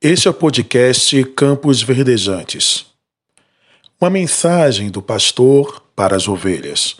Este 0.00 0.28
é 0.28 0.30
o 0.30 0.34
podcast 0.34 1.24
Campos 1.34 1.82
Verdejantes. 1.82 2.86
Uma 4.00 4.08
mensagem 4.08 4.90
do 4.90 5.02
pastor 5.02 5.82
para 5.96 6.14
as 6.14 6.28
ovelhas. 6.28 6.98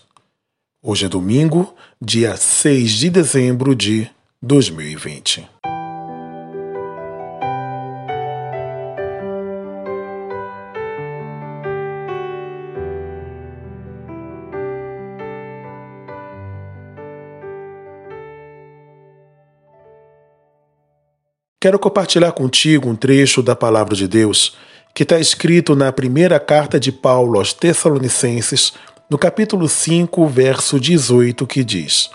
Hoje 0.82 1.06
é 1.06 1.08
domingo, 1.08 1.72
dia 2.02 2.36
6 2.36 2.90
de 2.90 3.08
dezembro 3.08 3.76
de 3.76 4.10
2020. 4.42 5.48
Quero 21.68 21.78
compartilhar 21.78 22.32
contigo 22.32 22.88
um 22.88 22.96
trecho 22.96 23.42
da 23.42 23.54
palavra 23.54 23.94
de 23.94 24.08
Deus 24.08 24.56
que 24.94 25.02
está 25.02 25.20
escrito 25.20 25.76
na 25.76 25.92
primeira 25.92 26.40
carta 26.40 26.80
de 26.80 26.90
Paulo 26.90 27.38
aos 27.38 27.52
Tessalonicenses, 27.52 28.72
no 29.10 29.18
capítulo 29.18 29.68
5, 29.68 30.26
verso 30.28 30.80
18, 30.80 31.46
que 31.46 31.62
diz: 31.62 32.08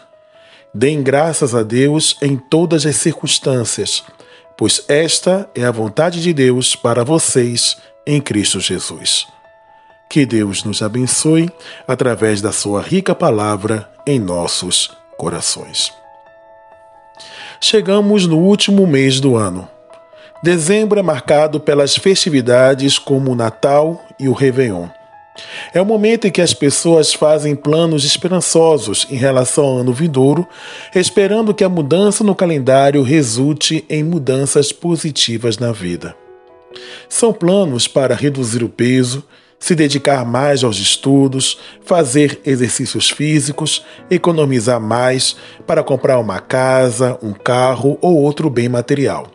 Deem 0.73 1.03
graças 1.03 1.53
a 1.53 1.61
Deus 1.61 2.17
em 2.19 2.35
todas 2.35 2.83
as 2.83 2.95
circunstâncias, 2.95 4.03
pois 4.57 4.83
esta 4.87 5.47
é 5.53 5.63
a 5.63 5.69
vontade 5.69 6.19
de 6.19 6.33
Deus 6.33 6.75
para 6.75 7.03
vocês 7.03 7.77
em 8.07 8.19
Cristo 8.19 8.59
Jesus. 8.59 9.27
Que 10.09 10.25
Deus 10.25 10.63
nos 10.63 10.81
abençoe 10.81 11.47
através 11.87 12.41
da 12.41 12.51
sua 12.51 12.81
rica 12.81 13.13
palavra 13.13 13.87
em 14.07 14.19
nossos 14.19 14.89
corações. 15.15 15.93
Chegamos 17.65 18.27
no 18.27 18.39
último 18.39 18.85
mês 18.85 19.21
do 19.21 19.37
ano. 19.37 19.69
Dezembro 20.43 20.99
é 20.99 21.01
marcado 21.01 21.61
pelas 21.61 21.95
festividades 21.95 22.99
como 22.99 23.31
o 23.31 23.35
Natal 23.35 24.03
e 24.19 24.27
o 24.27 24.33
Réveillon. 24.33 24.89
É 25.73 25.81
o 25.81 25.85
momento 25.85 26.27
em 26.27 26.29
que 26.29 26.41
as 26.41 26.53
pessoas 26.53 27.13
fazem 27.13 27.55
planos 27.55 28.03
esperançosos 28.03 29.07
em 29.09 29.15
relação 29.15 29.63
ao 29.63 29.77
ano 29.77 29.93
vindouro, 29.93 30.45
esperando 30.93 31.53
que 31.53 31.63
a 31.63 31.69
mudança 31.69 32.21
no 32.21 32.35
calendário 32.35 33.01
resulte 33.01 33.85
em 33.89 34.03
mudanças 34.03 34.73
positivas 34.73 35.57
na 35.57 35.71
vida. 35.71 36.13
São 37.07 37.31
planos 37.31 37.87
para 37.87 38.13
reduzir 38.13 38.61
o 38.61 38.67
peso, 38.67 39.23
se 39.63 39.75
dedicar 39.75 40.25
mais 40.25 40.61
aos 40.61 40.75
estudos, 40.75 41.57
fazer 41.85 42.41
exercícios 42.45 43.09
físicos, 43.09 43.81
economizar 44.11 44.77
mais 44.77 45.37
para 45.65 45.81
comprar 45.81 46.19
uma 46.19 46.41
casa, 46.41 47.17
um 47.23 47.31
carro 47.31 47.97
ou 48.01 48.17
outro 48.17 48.49
bem 48.49 48.67
material. 48.67 49.31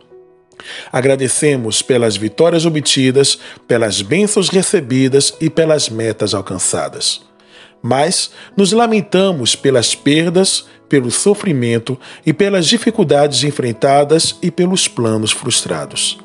Agradecemos 0.91 1.81
pelas 1.81 2.15
vitórias 2.15 2.63
obtidas, 2.63 3.39
pelas 3.67 4.03
bênçãos 4.03 4.49
recebidas 4.49 5.33
e 5.41 5.49
pelas 5.49 5.89
metas 5.89 6.35
alcançadas. 6.35 7.23
Mas 7.81 8.29
nos 8.55 8.71
lamentamos 8.71 9.55
pelas 9.55 9.95
perdas, 9.95 10.67
pelo 10.87 11.09
sofrimento 11.09 11.99
e 12.23 12.31
pelas 12.33 12.67
dificuldades 12.67 13.43
enfrentadas 13.43 14.37
e 14.43 14.51
pelos 14.51 14.87
planos 14.87 15.31
frustrados. 15.31 16.19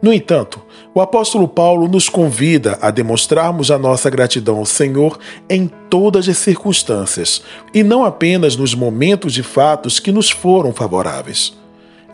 No 0.00 0.12
entanto, 0.12 0.62
o 0.98 1.00
apóstolo 1.00 1.46
Paulo 1.46 1.86
nos 1.86 2.08
convida 2.08 2.76
a 2.82 2.90
demonstrarmos 2.90 3.70
a 3.70 3.78
nossa 3.78 4.10
gratidão 4.10 4.58
ao 4.58 4.66
Senhor 4.66 5.16
em 5.48 5.70
todas 5.88 6.28
as 6.28 6.38
circunstâncias 6.38 7.40
e 7.72 7.84
não 7.84 8.04
apenas 8.04 8.56
nos 8.56 8.74
momentos 8.74 9.32
de 9.32 9.44
fatos 9.44 10.00
que 10.00 10.10
nos 10.10 10.28
foram 10.28 10.72
favoráveis. 10.72 11.56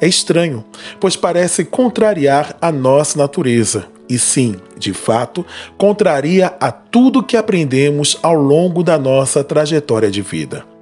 É 0.02 0.06
estranho, 0.06 0.62
pois 1.00 1.16
parece 1.16 1.64
contrariar 1.64 2.58
a 2.60 2.70
nossa 2.70 3.18
natureza. 3.18 3.86
E 4.06 4.18
sim, 4.18 4.56
de 4.76 4.92
fato, 4.92 5.46
contraria 5.78 6.52
a 6.60 6.70
tudo 6.70 7.22
que 7.22 7.38
aprendemos 7.38 8.18
ao 8.22 8.34
longo 8.34 8.82
da 8.82 8.98
nossa 8.98 9.42
trajetória 9.42 10.10
de 10.10 10.20
vida. 10.20 10.73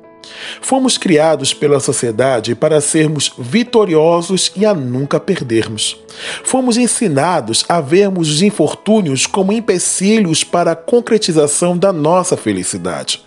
Fomos 0.61 0.97
criados 0.97 1.53
pela 1.53 1.81
sociedade 1.81 2.55
para 2.55 2.81
sermos 2.81 3.33
vitoriosos 3.39 4.53
e 4.57 4.65
a 4.65 4.75
nunca 4.75 5.19
perdermos. 5.19 5.97
Fomos 6.45 6.77
ensinados 6.77 7.65
a 7.69 7.81
vermos 7.81 8.29
os 8.31 8.43
infortúnios 8.43 9.27
como 9.27 9.53
empecilhos 9.53 10.45
para 10.45 10.73
a 10.73 10.77
concretização 10.77 11.77
da 11.77 11.93
nossa 11.93 12.37
felicidade. 12.37 13.23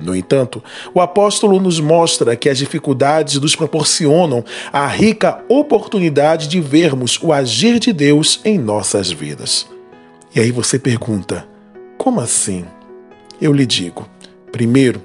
No 0.00 0.14
entanto, 0.14 0.62
o 0.94 1.00
apóstolo 1.00 1.60
nos 1.60 1.80
mostra 1.80 2.36
que 2.36 2.48
as 2.48 2.58
dificuldades 2.58 3.40
nos 3.40 3.56
proporcionam 3.56 4.44
a 4.72 4.86
rica 4.86 5.42
oportunidade 5.48 6.46
de 6.46 6.60
vermos 6.60 7.18
o 7.20 7.32
agir 7.32 7.80
de 7.80 7.92
Deus 7.92 8.40
em 8.44 8.58
nossas 8.58 9.10
vidas. 9.10 9.66
E 10.34 10.40
aí 10.40 10.52
você 10.52 10.78
pergunta: 10.78 11.48
como 11.96 12.20
assim? 12.20 12.64
Eu 13.40 13.52
lhe 13.52 13.66
digo: 13.66 14.08
primeiro, 14.52 15.02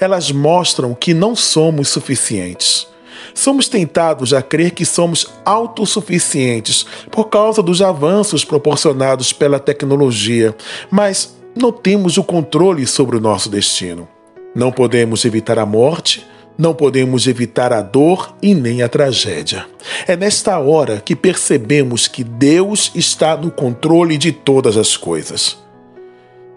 elas 0.00 0.30
mostram 0.30 0.94
que 0.94 1.14
não 1.14 1.36
somos 1.36 1.88
suficientes. 1.88 2.86
Somos 3.34 3.68
tentados 3.68 4.34
a 4.34 4.42
crer 4.42 4.72
que 4.72 4.84
somos 4.84 5.26
autossuficientes 5.44 6.84
por 7.10 7.26
causa 7.26 7.62
dos 7.62 7.80
avanços 7.80 8.44
proporcionados 8.44 9.32
pela 9.32 9.58
tecnologia, 9.58 10.54
mas 10.90 11.36
não 11.54 11.72
temos 11.72 12.16
o 12.16 12.24
controle 12.24 12.86
sobre 12.86 13.16
o 13.16 13.20
nosso 13.20 13.48
destino. 13.48 14.08
Não 14.54 14.70
podemos 14.70 15.24
evitar 15.24 15.58
a 15.58 15.64
morte, 15.64 16.26
não 16.58 16.74
podemos 16.74 17.26
evitar 17.26 17.72
a 17.72 17.80
dor 17.80 18.34
e 18.42 18.54
nem 18.54 18.82
a 18.82 18.88
tragédia. 18.88 19.66
É 20.06 20.16
nesta 20.16 20.58
hora 20.58 21.00
que 21.00 21.16
percebemos 21.16 22.06
que 22.06 22.22
Deus 22.22 22.90
está 22.94 23.36
no 23.36 23.50
controle 23.50 24.18
de 24.18 24.32
todas 24.32 24.76
as 24.76 24.96
coisas. 24.96 25.58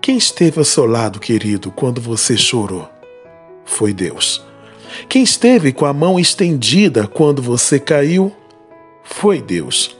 Quem 0.01 0.17
esteve 0.17 0.59
ao 0.59 0.65
seu 0.65 0.85
lado, 0.85 1.19
querido, 1.19 1.71
quando 1.71 1.99
você 1.99 2.37
chorou? 2.37 2.87
Foi 3.65 3.93
Deus. 3.93 4.43
Quem 5.09 5.23
esteve 5.23 5.73
com 5.73 5.85
a 5.85 5.93
mão 5.93 6.19
estendida 6.19 7.07
quando 7.07 7.41
você 7.41 7.79
caiu 7.79 8.33
foi 9.03 9.41
Deus. 9.41 9.95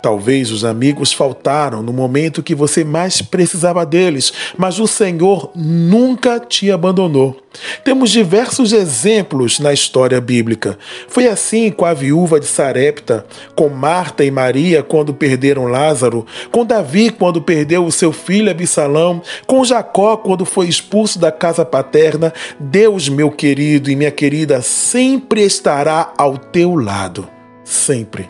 Talvez 0.00 0.50
os 0.50 0.64
amigos 0.64 1.12
faltaram 1.12 1.82
no 1.82 1.92
momento 1.92 2.42
que 2.42 2.54
você 2.54 2.84
mais 2.84 3.22
precisava 3.22 3.84
deles, 3.86 4.32
mas 4.56 4.78
o 4.78 4.86
Senhor 4.86 5.50
nunca 5.54 6.40
te 6.40 6.70
abandonou. 6.70 7.42
Temos 7.84 8.10
diversos 8.10 8.72
exemplos 8.72 9.58
na 9.58 9.72
história 9.72 10.20
bíblica. 10.20 10.78
Foi 11.08 11.26
assim 11.26 11.70
com 11.70 11.84
a 11.84 11.92
viúva 11.92 12.40
de 12.40 12.46
Sarepta, 12.46 13.26
com 13.54 13.68
Marta 13.68 14.24
e 14.24 14.30
Maria 14.30 14.82
quando 14.82 15.12
perderam 15.12 15.66
Lázaro, 15.66 16.26
com 16.50 16.64
Davi 16.64 17.10
quando 17.10 17.42
perdeu 17.42 17.84
o 17.84 17.92
seu 17.92 18.12
filho 18.12 18.50
Absalão, 18.50 19.22
com 19.46 19.64
Jacó 19.64 20.16
quando 20.16 20.44
foi 20.44 20.68
expulso 20.68 21.18
da 21.18 21.30
casa 21.30 21.64
paterna. 21.64 22.32
Deus, 22.58 23.08
meu 23.08 23.30
querido 23.30 23.90
e 23.90 23.96
minha 23.96 24.10
querida, 24.10 24.62
sempre 24.62 25.42
estará 25.42 26.12
ao 26.16 26.38
teu 26.38 26.74
lado. 26.74 27.28
Sempre 27.64 28.28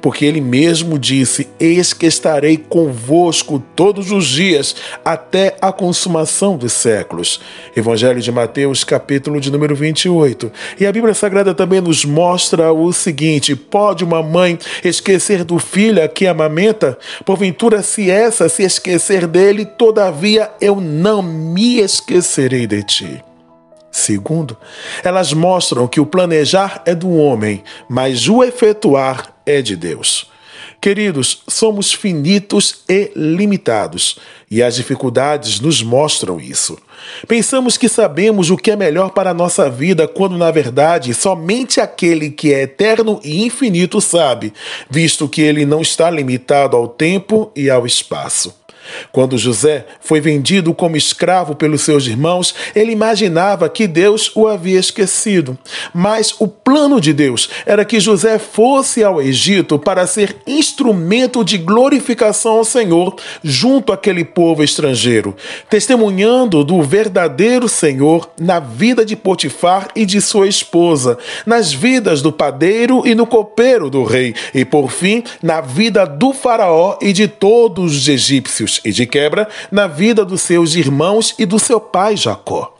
porque 0.00 0.24
ele 0.24 0.40
mesmo 0.40 0.98
disse: 0.98 1.48
Eis 1.58 1.92
que 1.92 2.06
estarei 2.06 2.56
convosco 2.56 3.62
todos 3.74 4.10
os 4.10 4.26
dias, 4.26 4.76
até 5.04 5.56
a 5.60 5.72
consumação 5.72 6.56
dos 6.56 6.72
séculos. 6.72 7.40
Evangelho 7.76 8.20
de 8.20 8.32
Mateus, 8.32 8.84
capítulo 8.84 9.40
de 9.40 9.50
número 9.50 9.74
28. 9.74 10.50
E 10.78 10.86
a 10.86 10.92
Bíblia 10.92 11.14
Sagrada 11.14 11.54
também 11.54 11.80
nos 11.80 12.04
mostra 12.04 12.72
o 12.72 12.92
seguinte: 12.92 13.56
pode 13.56 14.04
uma 14.04 14.22
mãe 14.22 14.58
esquecer 14.84 15.44
do 15.44 15.58
filho 15.58 16.02
a 16.02 16.08
que 16.08 16.26
amamenta? 16.26 16.98
Porventura, 17.24 17.82
se 17.82 18.10
essa 18.10 18.48
se 18.48 18.62
esquecer 18.62 19.26
dele, 19.26 19.64
todavia 19.64 20.50
eu 20.60 20.80
não 20.80 21.22
me 21.22 21.80
esquecerei 21.80 22.66
de 22.66 22.82
ti. 22.82 23.24
Segundo, 23.94 24.56
elas 25.04 25.32
mostram 25.32 25.86
que 25.86 26.00
o 26.00 26.06
planejar 26.06 26.82
é 26.84 26.96
do 26.96 27.10
homem, 27.14 27.62
mas 27.88 28.28
o 28.28 28.42
efetuar 28.42 29.33
é 29.46 29.62
de 29.62 29.76
Deus. 29.76 30.26
Queridos, 30.80 31.42
somos 31.48 31.92
finitos 31.92 32.82
e 32.88 33.10
limitados, 33.16 34.18
e 34.50 34.62
as 34.62 34.76
dificuldades 34.76 35.58
nos 35.58 35.82
mostram 35.82 36.38
isso. 36.38 36.78
Pensamos 37.26 37.78
que 37.78 37.88
sabemos 37.88 38.50
o 38.50 38.56
que 38.56 38.70
é 38.70 38.76
melhor 38.76 39.10
para 39.10 39.30
a 39.30 39.34
nossa 39.34 39.70
vida, 39.70 40.06
quando 40.06 40.36
na 40.36 40.50
verdade 40.50 41.14
somente 41.14 41.80
aquele 41.80 42.30
que 42.30 42.52
é 42.52 42.62
eterno 42.62 43.18
e 43.24 43.44
infinito 43.44 44.00
sabe, 44.00 44.52
visto 44.90 45.28
que 45.28 45.40
ele 45.40 45.64
não 45.64 45.80
está 45.80 46.10
limitado 46.10 46.76
ao 46.76 46.86
tempo 46.86 47.50
e 47.56 47.70
ao 47.70 47.86
espaço. 47.86 48.63
Quando 49.12 49.38
José 49.38 49.86
foi 50.00 50.20
vendido 50.20 50.74
como 50.74 50.96
escravo 50.96 51.54
pelos 51.54 51.82
seus 51.82 52.06
irmãos, 52.06 52.54
ele 52.74 52.92
imaginava 52.92 53.68
que 53.68 53.86
Deus 53.86 54.30
o 54.34 54.46
havia 54.46 54.78
esquecido. 54.78 55.56
Mas 55.92 56.34
o 56.38 56.48
plano 56.48 57.00
de 57.00 57.12
Deus 57.12 57.48
era 57.66 57.84
que 57.84 58.00
José 58.00 58.38
fosse 58.38 59.02
ao 59.02 59.20
Egito 59.20 59.78
para 59.78 60.06
ser 60.06 60.36
instrumento 60.46 61.44
de 61.44 61.58
glorificação 61.58 62.58
ao 62.58 62.64
Senhor 62.64 63.16
junto 63.42 63.92
àquele 63.92 64.24
povo 64.24 64.62
estrangeiro, 64.62 65.34
testemunhando 65.68 66.64
do 66.64 66.82
verdadeiro 66.82 67.68
Senhor 67.68 68.28
na 68.38 68.60
vida 68.60 69.04
de 69.04 69.16
Potifar 69.16 69.88
e 69.94 70.04
de 70.04 70.20
sua 70.20 70.48
esposa, 70.48 71.18
nas 71.46 71.72
vidas 71.72 72.22
do 72.22 72.32
padeiro 72.32 73.06
e 73.06 73.14
no 73.14 73.26
copeiro 73.26 73.88
do 73.88 74.04
rei, 74.04 74.34
e 74.54 74.64
por 74.64 74.90
fim, 74.90 75.22
na 75.42 75.60
vida 75.60 76.04
do 76.04 76.32
Faraó 76.32 76.98
e 77.00 77.12
de 77.12 77.28
todos 77.28 77.96
os 77.96 78.08
egípcios 78.08 78.73
e 78.84 78.92
de 78.92 79.06
quebra 79.06 79.48
na 79.70 79.86
vida 79.86 80.24
dos 80.24 80.42
seus 80.42 80.74
irmãos 80.74 81.34
e 81.38 81.44
do 81.44 81.58
seu 81.58 81.80
pai 81.80 82.16
Jacó. 82.16 82.74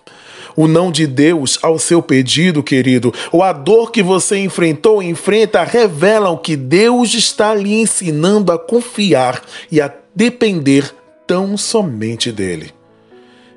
O 0.57 0.69
não 0.69 0.91
de 0.91 1.07
Deus 1.07 1.59
ao 1.63 1.79
seu 1.79 2.01
pedido, 2.01 2.63
querido, 2.63 3.13
ou 3.33 3.43
a 3.43 3.53
dor 3.53 3.91
que 3.91 4.03
você 4.03 4.39
enfrentou 4.39 5.03
e 5.03 5.09
enfrenta 5.09 5.65
revelam 5.65 6.37
que 6.37 6.57
Deus 6.57 7.13
está 7.15 7.55
lhe 7.55 7.75
ensinando 7.75 8.53
a 8.53 8.59
confiar 8.59 9.43
e 9.71 9.81
a 9.81 9.93
depender 10.15 10.95
tão 11.27 11.57
somente 11.57 12.31
dele. 12.31 12.73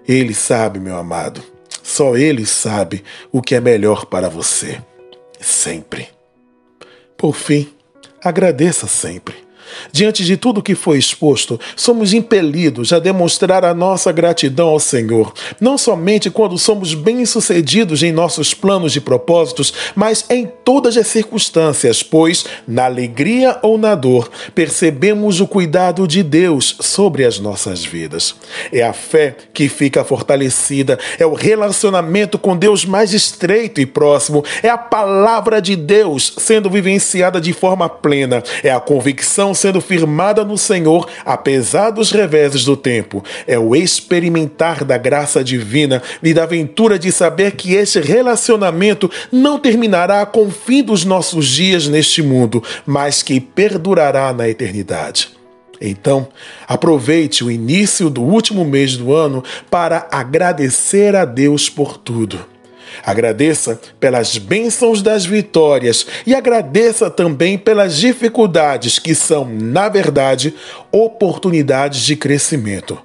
Ele 0.07 0.34
sabe, 0.34 0.80
meu 0.80 0.98
amado, 0.98 1.44
só 1.84 2.18
ele 2.18 2.45
sabe 2.45 3.04
o 3.31 3.42
que 3.42 3.54
é 3.56 3.62
melhor 3.62 4.06
para 4.06 4.30
você. 4.30 4.81
Sempre. 5.39 6.10
Por 7.16 7.36
fim, 7.36 7.69
agradeça 8.24 8.88
sempre. 8.88 9.47
Diante 9.92 10.24
de 10.24 10.38
tudo 10.38 10.62
que 10.62 10.75
foi 10.75 10.98
exposto, 10.98 11.60
somos 11.75 12.14
impelidos 12.14 12.94
a 12.94 13.00
demonstrar 13.00 13.64
a 13.66 13.74
nossa 13.74 14.12
gratidão 14.12 14.69
ao 14.69 14.80
Senhor, 14.80 15.34
não 15.60 15.78
somente 15.78 16.30
quando 16.30 16.58
somos 16.58 16.94
bem-sucedidos 16.94 18.04
em 18.04 18.12
nossos 18.12 18.54
planos 18.54 18.96
e 18.96 19.00
propósitos, 19.00 19.74
mas 19.96 20.25
em 20.30 20.50
todas 20.64 20.98
as 20.98 21.08
circunstâncias, 21.08 22.04
pois, 22.04 22.46
na 22.68 22.86
alegria 22.86 23.58
ou 23.62 23.78
na 23.78 23.96
dor, 23.96 24.30
percebemos 24.54 25.40
o 25.40 25.48
cuidado 25.48 26.08
de 26.08 26.24
Deus 26.24 26.75
sobre 26.80 27.25
as 27.25 27.40
nossas 27.40 27.86
vidas. 27.86 28.36
É 28.72 28.84
a 28.84 28.94
fé 28.94 29.36
que 29.54 29.70
fica 29.70 30.04
fortalecida, 30.04 31.00
é 31.18 31.25
o 31.25 31.34
relacionamento 31.34 32.38
com 32.38 32.56
Deus 32.56 32.86
mais 32.86 33.13
estreito 33.13 33.80
e 33.81 33.86
próximo, 33.86 34.44
é 34.62 34.70
a 34.70 34.78
palavra 34.78 35.62
de 35.62 35.75
Deus 35.75 36.34
sendo 36.38 36.70
vivenciada 36.70 37.40
de 37.40 37.54
forma 37.54 37.90
plena, 37.90 38.44
é 38.63 38.72
a 38.72 38.80
convicção 38.80 39.54
sendo 39.57 39.81
firmada 39.81 40.44
no 40.44 40.57
Senhor, 40.57 41.07
apesar 41.25 41.92
dos 41.92 42.12
reveses 42.12 42.63
do 42.63 42.77
tempo. 42.77 43.24
É 43.45 43.57
o 43.59 43.75
experimentar 43.75 44.83
da 44.83 44.98
graça 44.98 45.44
divina 45.44 46.01
e 46.24 46.33
da 46.33 46.44
aventura 46.44 46.98
de 46.98 47.12
saber 47.12 47.51
que 47.51 47.74
esse 47.74 48.00
relacionamento 48.00 49.09
não 49.31 49.59
terminará 49.59 50.25
com 50.25 50.48
o 50.48 50.51
fim 50.51 50.81
dos 50.81 51.04
nossos 51.04 51.48
dias 51.48 51.88
neste 51.88 52.21
mundo, 52.21 52.63
mas 52.86 53.21
que 53.21 53.39
perdurará 53.39 54.31
na 54.31 54.48
eternidade. 54.48 55.30
Então, 55.80 56.27
aproveite 56.68 57.44
o 57.44 57.51
início 57.51 58.10
do 58.10 58.21
último 58.21 58.65
mês 58.65 58.98
do 58.98 59.13
ano 59.13 59.44
para 59.69 60.07
agradecer 60.12 61.15
a 61.15 61.24
Deus 61.24 61.69
por 61.69 61.98
tudo. 61.98 62.56
Agradeça 63.04 63.80
pelas 64.00 64.38
bênçãos 64.38 65.01
das 65.01 65.25
vitórias 65.25 66.06
e 66.25 66.34
agradeça 66.34 67.10
também 67.10 67.57
pelas 67.57 67.98
dificuldades 67.98 69.00
que 69.00 69.16
são, 69.16 69.45
na 69.45 69.89
verdade, 69.89 70.54
oportunidades 70.92 72.01
de 72.01 72.16
crescimento, 72.16 72.98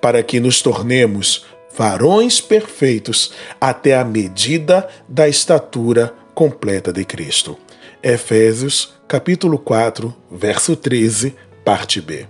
para 0.00 0.22
que 0.22 0.40
nos 0.40 0.62
tornemos 0.62 1.46
varões 1.76 2.40
perfeitos 2.40 3.32
até 3.60 3.96
a 3.96 4.04
medida 4.04 4.88
da 5.08 5.28
estatura 5.28 6.14
completa 6.34 6.92
de 6.92 7.04
Cristo. 7.04 7.56
Efésios, 8.02 8.94
capítulo 9.06 9.58
4, 9.58 10.14
verso 10.30 10.74
13, 10.74 11.34
parte 11.64 12.00
B. 12.00 12.26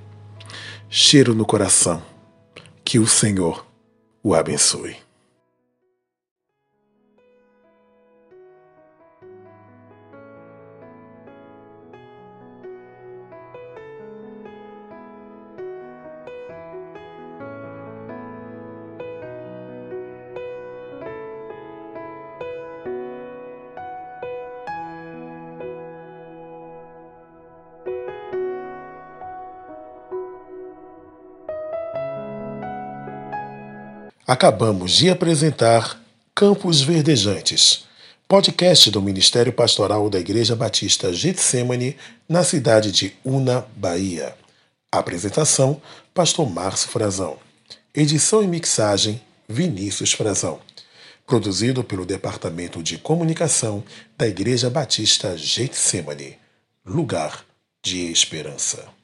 Cheiro 0.88 1.34
no 1.34 1.46
coração. 1.46 2.02
Que 2.84 2.98
o 2.98 3.06
Senhor 3.06 3.64
o 4.22 4.34
abençoe. 4.34 4.96
Acabamos 34.30 34.92
de 34.92 35.10
apresentar 35.10 36.00
Campos 36.36 36.80
Verdejantes, 36.80 37.82
podcast 38.28 38.88
do 38.88 39.02
Ministério 39.02 39.52
Pastoral 39.52 40.08
da 40.08 40.20
Igreja 40.20 40.54
Batista 40.54 41.12
Getsemane, 41.12 41.96
na 42.28 42.44
cidade 42.44 42.92
de 42.92 43.12
Una, 43.24 43.66
Bahia. 43.74 44.36
Apresentação: 44.92 45.82
Pastor 46.14 46.48
Márcio 46.48 46.90
Frazão. 46.90 47.38
Edição 47.92 48.40
e 48.40 48.46
mixagem: 48.46 49.20
Vinícius 49.48 50.12
Frazão. 50.12 50.60
Produzido 51.26 51.82
pelo 51.82 52.06
Departamento 52.06 52.84
de 52.84 52.98
Comunicação 52.98 53.82
da 54.16 54.28
Igreja 54.28 54.70
Batista 54.70 55.36
Getsemane. 55.36 56.38
Lugar 56.86 57.44
de 57.82 58.12
Esperança. 58.12 58.99